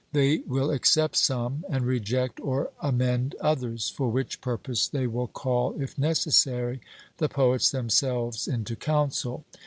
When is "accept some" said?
0.71-1.63